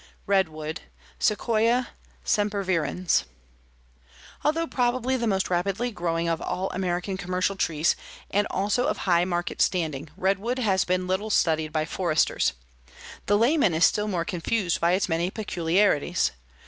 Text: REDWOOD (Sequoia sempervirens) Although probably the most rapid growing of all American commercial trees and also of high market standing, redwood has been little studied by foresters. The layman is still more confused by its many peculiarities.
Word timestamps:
REDWOOD 0.25 0.81
(Sequoia 1.19 1.89
sempervirens) 2.25 3.25
Although 4.43 4.65
probably 4.65 5.15
the 5.15 5.27
most 5.27 5.47
rapid 5.51 5.77
growing 5.93 6.27
of 6.27 6.41
all 6.41 6.71
American 6.71 7.17
commercial 7.17 7.55
trees 7.55 7.95
and 8.31 8.47
also 8.49 8.87
of 8.87 8.97
high 9.05 9.25
market 9.25 9.61
standing, 9.61 10.09
redwood 10.17 10.57
has 10.57 10.85
been 10.85 11.05
little 11.05 11.29
studied 11.29 11.71
by 11.71 11.85
foresters. 11.85 12.53
The 13.27 13.37
layman 13.37 13.75
is 13.75 13.85
still 13.85 14.07
more 14.07 14.25
confused 14.25 14.81
by 14.81 14.93
its 14.93 15.07
many 15.07 15.29
peculiarities. 15.29 16.31